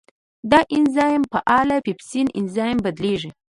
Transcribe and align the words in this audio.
دا 0.51 0.59
انزایم 0.75 1.23
په 1.31 1.37
فعال 1.43 1.69
پیپسین 1.87 2.27
انزایم 2.39 2.77
بدلېږي. 2.85 3.29